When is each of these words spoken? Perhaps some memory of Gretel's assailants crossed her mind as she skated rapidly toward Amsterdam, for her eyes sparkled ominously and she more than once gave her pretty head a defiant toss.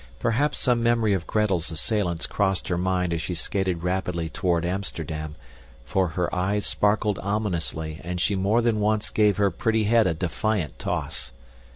Perhaps 0.19 0.57
some 0.57 0.81
memory 0.81 1.13
of 1.13 1.27
Gretel's 1.27 1.69
assailants 1.69 2.25
crossed 2.25 2.69
her 2.69 2.77
mind 2.79 3.13
as 3.13 3.21
she 3.21 3.35
skated 3.35 3.83
rapidly 3.83 4.29
toward 4.29 4.65
Amsterdam, 4.65 5.35
for 5.85 6.07
her 6.17 6.33
eyes 6.33 6.65
sparkled 6.65 7.19
ominously 7.21 8.01
and 8.03 8.19
she 8.19 8.35
more 8.35 8.61
than 8.63 8.79
once 8.79 9.11
gave 9.11 9.37
her 9.37 9.51
pretty 9.51 9.83
head 9.83 10.07
a 10.07 10.15
defiant 10.15 10.79
toss. 10.79 11.33